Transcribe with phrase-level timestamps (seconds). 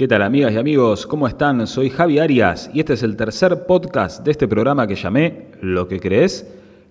[0.00, 1.06] ¿Qué tal amigas y amigos?
[1.06, 1.66] ¿Cómo están?
[1.66, 5.88] Soy Javi Arias y este es el tercer podcast de este programa que llamé Lo
[5.88, 6.50] que crees,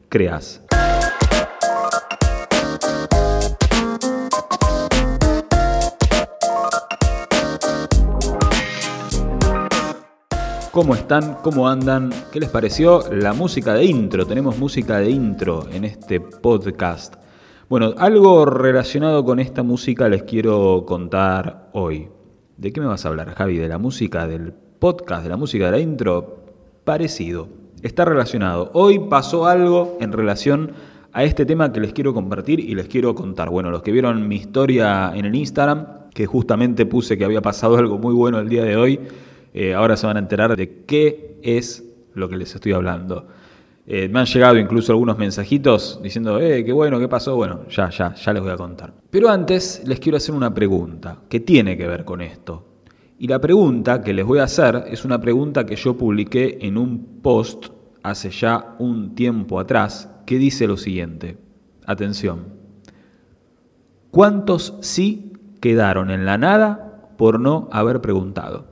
[0.09, 0.61] creas.
[10.69, 11.37] ¿Cómo están?
[11.41, 12.11] ¿Cómo andan?
[12.31, 14.27] ¿Qué les pareció la música de intro?
[14.27, 17.15] Tenemos música de intro en este podcast.
[17.69, 22.07] Bueno, algo relacionado con esta música les quiero contar hoy.
[22.59, 23.57] ¿De qué me vas a hablar, Javi?
[23.57, 26.43] ¿De la música del podcast, de la música de la intro?
[26.83, 27.47] Parecido.
[27.83, 28.69] Está relacionado.
[28.73, 30.73] Hoy pasó algo en relación
[31.13, 33.49] a este tema que les quiero compartir y les quiero contar.
[33.49, 37.77] Bueno, los que vieron mi historia en el Instagram, que justamente puse que había pasado
[37.77, 38.99] algo muy bueno el día de hoy,
[39.53, 43.25] eh, ahora se van a enterar de qué es lo que les estoy hablando.
[43.91, 47.35] Eh, me han llegado incluso algunos mensajitos diciendo, eh, qué bueno, qué pasó.
[47.35, 48.93] Bueno, ya, ya, ya les voy a contar.
[49.09, 52.83] Pero antes les quiero hacer una pregunta que tiene que ver con esto.
[53.17, 56.77] Y la pregunta que les voy a hacer es una pregunta que yo publiqué en
[56.77, 57.69] un post
[58.03, 61.37] hace ya un tiempo atrás que dice lo siguiente.
[61.87, 62.45] Atención.
[64.11, 68.67] ¿Cuántos sí quedaron en la nada por no haber preguntado?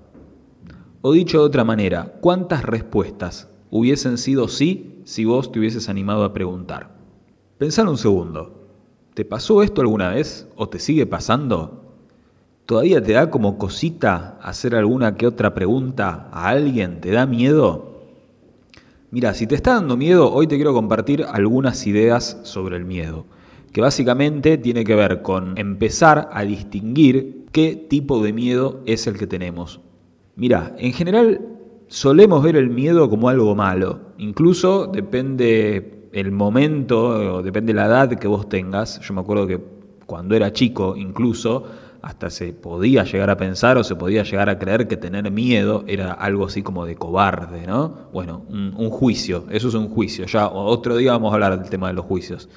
[1.02, 6.24] O dicho de otra manera, ¿cuántas respuestas hubiesen sido sí si vos te hubieses animado
[6.24, 6.96] a preguntar.
[7.58, 8.68] Pensar un segundo.
[9.14, 11.96] ¿Te pasó esto alguna vez o te sigue pasando?
[12.66, 17.02] ¿Todavía te da como cosita hacer alguna que otra pregunta a alguien?
[17.02, 18.02] ¿Te da miedo?
[19.10, 23.26] Mira, si te está dando miedo, hoy te quiero compartir algunas ideas sobre el miedo,
[23.72, 29.18] que básicamente tiene que ver con empezar a distinguir qué tipo de miedo es el
[29.18, 29.80] que tenemos.
[30.36, 31.57] Mira, en general
[31.88, 34.00] solemos ver el miedo como algo malo.
[34.18, 39.00] Incluso depende el momento, o depende la edad que vos tengas.
[39.02, 39.60] Yo me acuerdo que
[40.06, 41.66] cuando era chico, incluso,
[42.02, 45.84] hasta se podía llegar a pensar o se podía llegar a creer que tener miedo
[45.88, 48.10] era algo así como de cobarde, ¿no?
[48.14, 50.26] Bueno, un, un juicio, eso es un juicio.
[50.26, 52.50] Ya otro día vamos a hablar del tema de los juicios.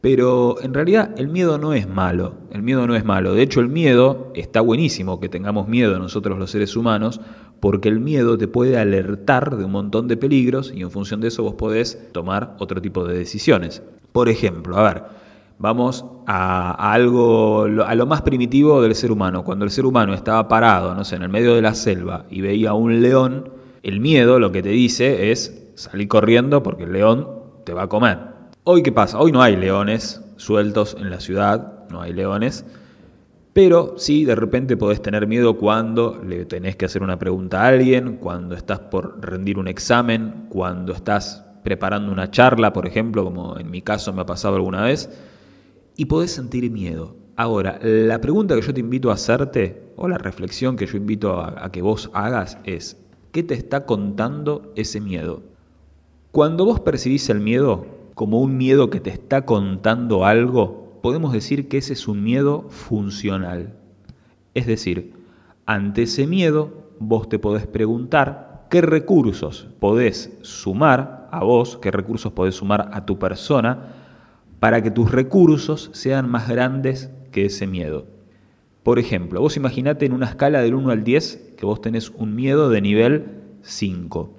[0.00, 3.34] Pero en realidad el miedo no es malo, el miedo no es malo.
[3.34, 7.20] De hecho el miedo está buenísimo que tengamos miedo nosotros los seres humanos,
[7.58, 11.28] porque el miedo te puede alertar de un montón de peligros y en función de
[11.28, 13.82] eso vos podés tomar otro tipo de decisiones.
[14.12, 15.02] Por ejemplo, a ver,
[15.58, 19.42] vamos a, algo, a lo más primitivo del ser humano.
[19.42, 22.40] Cuando el ser humano estaba parado, no sé, en el medio de la selva y
[22.40, 23.50] veía un león,
[23.82, 27.28] el miedo lo que te dice es salir corriendo porque el león
[27.64, 28.37] te va a comer.
[28.70, 29.18] Hoy, ¿qué pasa?
[29.18, 32.66] Hoy no hay leones sueltos en la ciudad, no hay leones,
[33.54, 37.68] pero sí de repente podés tener miedo cuando le tenés que hacer una pregunta a
[37.68, 43.58] alguien, cuando estás por rendir un examen, cuando estás preparando una charla, por ejemplo, como
[43.58, 45.08] en mi caso me ha pasado alguna vez,
[45.96, 47.16] y podés sentir miedo.
[47.36, 51.40] Ahora, la pregunta que yo te invito a hacerte, o la reflexión que yo invito
[51.40, 52.98] a, a que vos hagas es,
[53.32, 55.40] ¿qué te está contando ese miedo?
[56.32, 61.68] Cuando vos percibís el miedo, como un miedo que te está contando algo, podemos decir
[61.68, 63.76] que ese es un miedo funcional.
[64.54, 65.14] Es decir,
[65.66, 72.32] ante ese miedo vos te podés preguntar qué recursos podés sumar a vos, qué recursos
[72.32, 73.94] podés sumar a tu persona
[74.58, 78.08] para que tus recursos sean más grandes que ese miedo.
[78.82, 82.34] Por ejemplo, vos imaginate en una escala del 1 al 10 que vos tenés un
[82.34, 83.26] miedo de nivel
[83.62, 84.34] 5.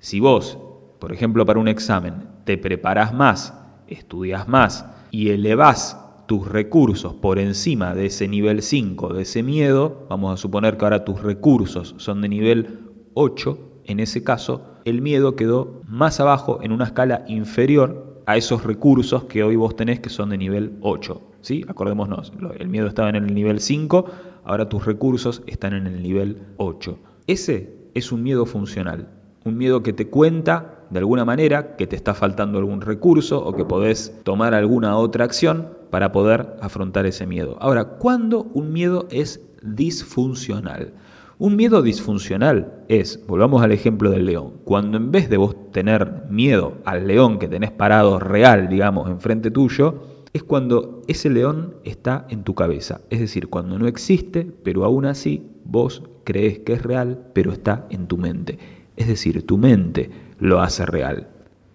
[0.00, 0.58] Si vos,
[0.98, 3.54] por ejemplo, para un examen te preparas más,
[3.86, 10.06] estudias más y elevas tus recursos por encima de ese nivel 5, de ese miedo,
[10.08, 12.78] vamos a suponer que ahora tus recursos son de nivel
[13.14, 18.62] 8, en ese caso, el miedo quedó más abajo en una escala inferior a esos
[18.62, 21.20] recursos que hoy vos tenés que son de nivel 8.
[21.40, 21.64] ¿sí?
[21.66, 24.04] Acordémonos, el miedo estaba en el nivel 5,
[24.44, 26.96] ahora tus recursos están en el nivel 8.
[27.26, 29.08] Ese es un miedo funcional,
[29.44, 33.54] un miedo que te cuenta de alguna manera que te está faltando algún recurso o
[33.54, 37.56] que podés tomar alguna otra acción para poder afrontar ese miedo.
[37.60, 40.92] Ahora, ¿cuándo un miedo es disfuncional?
[41.38, 46.24] Un miedo disfuncional es, volvamos al ejemplo del león, cuando en vez de vos tener
[46.28, 52.26] miedo al león que tenés parado real, digamos, enfrente tuyo, es cuando ese león está
[52.28, 53.00] en tu cabeza.
[53.10, 57.86] Es decir, cuando no existe, pero aún así vos crees que es real, pero está
[57.90, 58.58] en tu mente.
[58.96, 61.28] Es decir, tu mente lo hace real.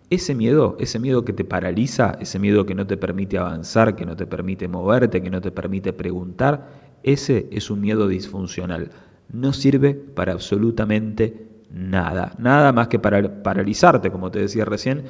[0.10, 4.06] Ese miedo, ese miedo que te paraliza, ese miedo que no te permite avanzar, que
[4.06, 6.70] no te permite moverte, que no te permite preguntar,
[7.04, 8.92] ese es un miedo disfuncional.
[9.32, 15.04] No sirve para absolutamente nada, nada más que para paralizarte, como te decía recién,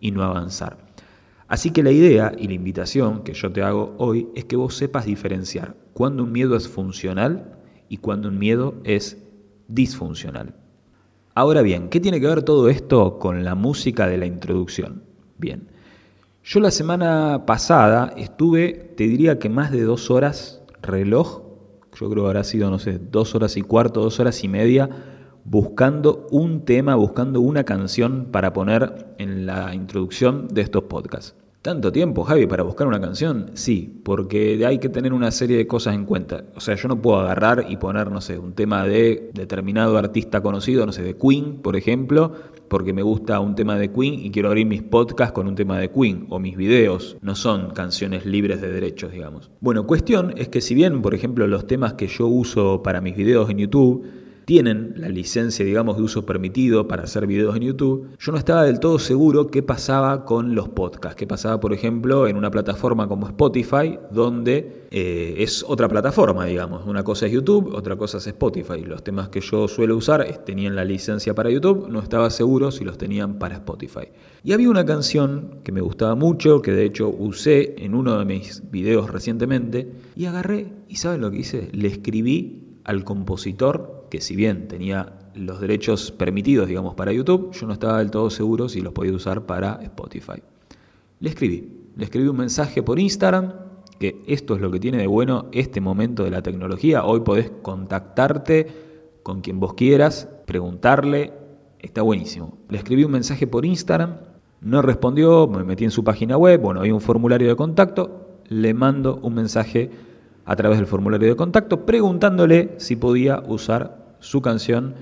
[0.00, 0.78] y no avanzar.
[1.46, 4.76] Así que la idea y la invitación que yo te hago hoy es que vos
[4.76, 7.58] sepas diferenciar cuando un miedo es funcional
[7.88, 9.18] y cuando un miedo es
[9.66, 10.59] disfuncional.
[11.34, 15.04] Ahora bien, ¿qué tiene que ver todo esto con la música de la introducción?
[15.38, 15.68] Bien,
[16.42, 21.42] yo la semana pasada estuve, te diría que más de dos horas reloj,
[21.98, 24.90] yo creo que habrá sido, no sé, dos horas y cuarto, dos horas y media,
[25.44, 31.36] buscando un tema, buscando una canción para poner en la introducción de estos podcasts.
[31.62, 33.50] ¿Tanto tiempo, Javi, para buscar una canción?
[33.52, 36.44] Sí, porque hay que tener una serie de cosas en cuenta.
[36.56, 40.40] O sea, yo no puedo agarrar y poner, no sé, un tema de determinado artista
[40.40, 42.32] conocido, no sé, de Queen, por ejemplo,
[42.68, 45.78] porque me gusta un tema de Queen y quiero abrir mis podcasts con un tema
[45.78, 47.18] de Queen, o mis videos.
[47.20, 49.50] No son canciones libres de derechos, digamos.
[49.60, 53.14] Bueno, cuestión es que si bien, por ejemplo, los temas que yo uso para mis
[53.14, 54.06] videos en YouTube,
[54.50, 58.64] tienen la licencia, digamos, de uso permitido para hacer videos en YouTube, yo no estaba
[58.64, 63.06] del todo seguro qué pasaba con los podcasts, qué pasaba, por ejemplo, en una plataforma
[63.06, 66.84] como Spotify, donde eh, es otra plataforma, digamos.
[66.84, 68.80] Una cosa es YouTube, otra cosa es Spotify.
[68.80, 72.82] Los temas que yo suelo usar tenían la licencia para YouTube, no estaba seguro si
[72.82, 74.08] los tenían para Spotify.
[74.42, 78.24] Y había una canción que me gustaba mucho, que de hecho usé en uno de
[78.24, 81.68] mis videos recientemente, y agarré, y ¿saben lo que hice?
[81.70, 87.66] Le escribí al compositor que si bien tenía los derechos permitidos, digamos, para YouTube, yo
[87.66, 90.42] no estaba del todo seguro si los podía usar para Spotify.
[91.20, 93.52] Le escribí, le escribí un mensaje por Instagram,
[93.98, 97.04] que esto es lo que tiene de bueno este momento de la tecnología.
[97.04, 98.66] Hoy podés contactarte
[99.22, 101.32] con quien vos quieras, preguntarle,
[101.78, 102.58] está buenísimo.
[102.68, 104.16] Le escribí un mensaje por Instagram,
[104.60, 108.74] no respondió, me metí en su página web, bueno, hay un formulario de contacto, le
[108.74, 109.90] mando un mensaje
[110.44, 114.94] a través del formulario de contacto preguntándole si podía usar su canción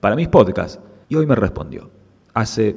[0.00, 0.80] para mis podcasts.
[1.08, 1.90] Y hoy me respondió.
[2.34, 2.76] Hace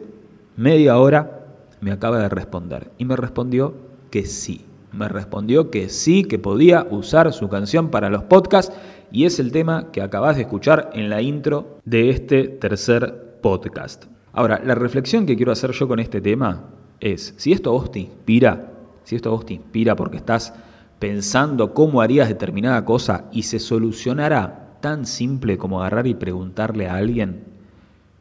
[0.58, 1.46] media hora
[1.82, 2.92] me acaba de responder.
[2.98, 3.74] Y me respondió
[4.12, 4.66] que sí.
[4.92, 8.76] Me respondió que sí, que podía usar su canción para los podcasts.
[9.12, 14.06] Y es el tema que acabas de escuchar en la intro de este tercer podcast.
[14.34, 16.64] Ahora, la reflexión que quiero hacer yo con este tema
[17.00, 18.72] es, si esto vos te inspira,
[19.04, 20.54] si esto vos te inspira porque estás
[21.00, 26.94] pensando cómo harías determinada cosa y se solucionará tan simple como agarrar y preguntarle a
[26.94, 27.44] alguien,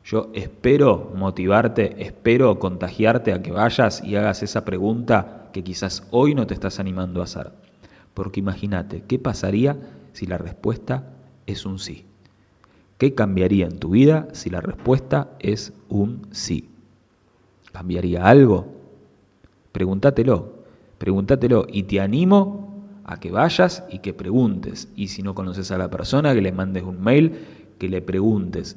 [0.02, 6.34] yo espero motivarte, espero contagiarte a que vayas y hagas esa pregunta que quizás hoy
[6.34, 7.52] no te estás animando a hacer.
[8.14, 9.76] Porque imagínate, ¿qué pasaría
[10.14, 11.10] si la respuesta
[11.44, 12.06] es un sí?
[12.96, 16.70] ¿Qué cambiaría en tu vida si la respuesta es un sí?
[17.72, 18.68] ¿Cambiaría algo?
[19.70, 20.64] Pregúntatelo,
[20.96, 22.73] pregúntatelo y te animo
[23.04, 24.88] a que vayas y que preguntes.
[24.96, 27.32] Y si no conoces a la persona, que le mandes un mail,
[27.78, 28.76] que le preguntes.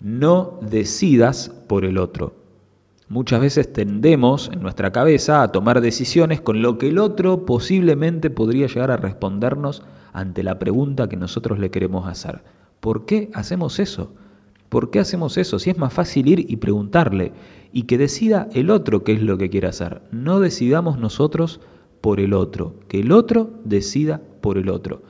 [0.00, 2.34] No decidas por el otro.
[3.08, 8.30] Muchas veces tendemos en nuestra cabeza a tomar decisiones con lo que el otro posiblemente
[8.30, 12.42] podría llegar a respondernos ante la pregunta que nosotros le queremos hacer.
[12.80, 14.12] ¿Por qué hacemos eso?
[14.68, 15.60] ¿Por qué hacemos eso?
[15.60, 17.32] Si es más fácil ir y preguntarle
[17.72, 20.02] y que decida el otro qué es lo que quiere hacer.
[20.10, 21.60] No decidamos nosotros
[22.00, 25.02] por el otro, que el otro decida por el otro.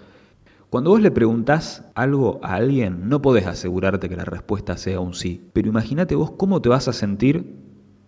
[0.71, 5.15] Cuando vos le preguntás algo a alguien, no podés asegurarte que la respuesta sea un
[5.15, 7.55] sí, pero imagínate vos cómo te vas a sentir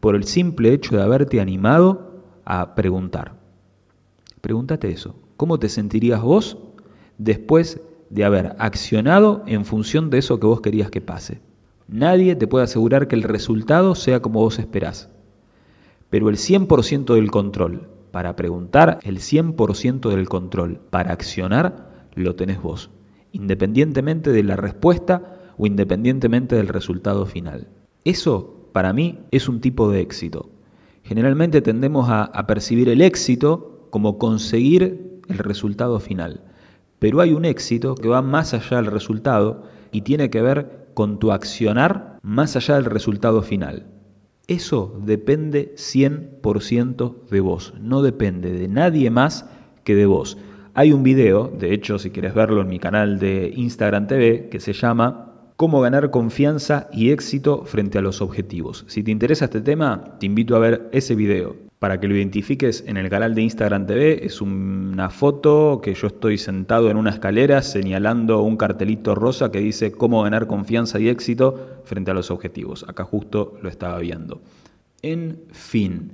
[0.01, 3.35] por el simple hecho de haberte animado a preguntar.
[4.41, 6.59] Pregúntate eso, ¿cómo te sentirías vos
[7.17, 11.41] después de haber accionado en función de eso que vos querías que pase?
[11.87, 15.09] Nadie te puede asegurar que el resultado sea como vos esperás,
[16.11, 17.89] pero el 100% del control
[18.19, 20.81] para preguntar, el 100% del control.
[20.91, 22.91] Para accionar, lo tenés vos,
[23.31, 27.69] independientemente de la respuesta o independientemente del resultado final.
[28.03, 30.51] Eso, para mí, es un tipo de éxito.
[31.05, 36.43] Generalmente tendemos a, a percibir el éxito como conseguir el resultado final.
[36.99, 41.21] Pero hay un éxito que va más allá del resultado y tiene que ver con
[41.21, 43.87] tu accionar más allá del resultado final.
[44.49, 49.45] Eso depende 100% de vos, no depende de nadie más
[49.85, 50.39] que de vos.
[50.73, 54.59] Hay un video, de hecho si quieres verlo en mi canal de Instagram TV, que
[54.59, 58.87] se llama Cómo ganar confianza y éxito frente a los objetivos.
[58.89, 61.68] Si te interesa este tema, te invito a ver ese video.
[61.79, 66.09] Para que lo identifiques en el canal de Instagram TV, es una foto que yo
[66.09, 71.09] estoy sentado en una escalera señalando un cartelito rosa que dice cómo ganar confianza y
[71.09, 72.85] éxito frente a los objetivos.
[72.89, 74.41] Acá justo lo estaba viendo.
[75.03, 76.11] En fin,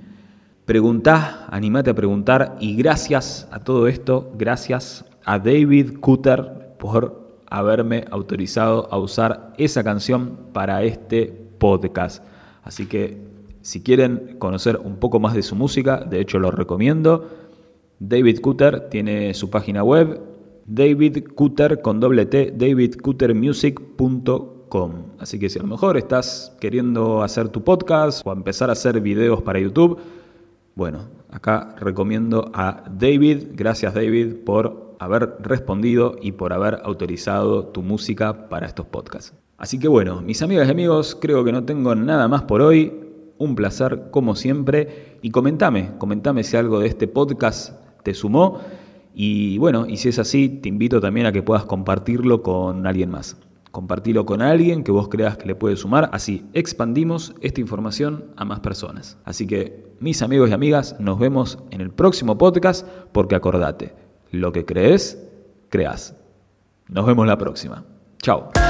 [0.65, 8.05] preguntá, animate a preguntar y gracias a todo esto, gracias a David Cutter por haberme
[8.11, 11.25] autorizado a usar esa canción para este
[11.57, 12.23] podcast.
[12.63, 13.34] Así que
[13.65, 17.27] si quieren conocer un poco más de su música, de hecho lo recomiendo.
[17.99, 20.21] David Cutter tiene su página web
[20.67, 22.53] David Cutter con doble T.
[25.17, 29.01] Así que si a lo mejor estás queriendo hacer tu podcast o empezar a hacer
[29.01, 29.97] videos para YouTube,
[30.75, 33.47] bueno, acá recomiendo a David.
[33.53, 39.33] Gracias David por haber respondido y por haber autorizado tu música para estos podcasts.
[39.57, 43.04] Así que bueno, mis amigas y amigos, creo que no tengo nada más por hoy.
[43.37, 45.17] Un placer como siempre.
[45.21, 47.73] Y comentame, comentame si algo de este podcast
[48.03, 48.59] te sumó.
[49.13, 53.09] Y bueno, y si es así, te invito también a que puedas compartirlo con alguien
[53.09, 53.37] más.
[53.71, 58.45] Compartilo con alguien que vos creas que le puede sumar, así expandimos esta información a
[58.45, 59.17] más personas.
[59.25, 63.93] Así que, mis amigos y amigas, nos vemos en el próximo podcast porque acordate,
[64.31, 65.21] lo que crees,
[65.67, 66.15] creas.
[66.87, 67.83] Nos vemos la próxima.
[68.21, 68.64] Chao.